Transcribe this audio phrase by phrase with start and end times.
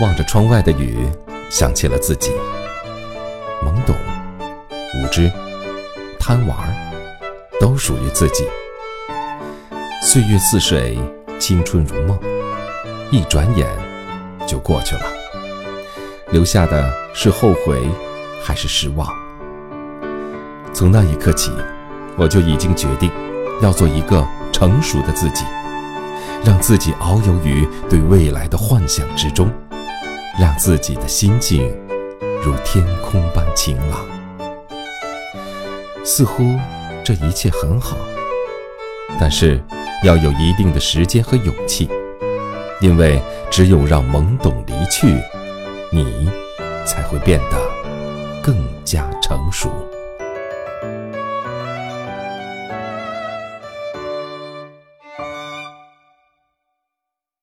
[0.00, 0.98] 望着窗外的雨，
[1.48, 2.32] 想起了自己，
[3.64, 3.94] 懵懂、
[4.96, 5.30] 无知、
[6.18, 6.56] 贪玩，
[7.60, 8.44] 都属于自己。
[10.02, 10.98] 岁月似水，
[11.38, 12.18] 青春如梦，
[13.12, 13.68] 一转眼
[14.48, 15.02] 就过去了。
[16.32, 17.88] 留下的是后悔，
[18.42, 19.08] 还是失望？
[20.72, 21.52] 从那一刻起，
[22.16, 23.12] 我就已经决定，
[23.62, 25.44] 要做一个成熟的自己，
[26.44, 29.48] 让自己遨游于对未来的幻想之中。
[30.38, 31.72] 让自己的心境
[32.42, 34.04] 如天空般晴朗，
[36.04, 36.42] 似乎
[37.04, 37.96] 这一切很好，
[39.20, 39.62] 但是
[40.02, 41.88] 要有一定的时间和勇气，
[42.80, 45.06] 因为只有让懵懂离去，
[45.92, 46.28] 你
[46.84, 47.56] 才会变得
[48.42, 49.70] 更加成熟。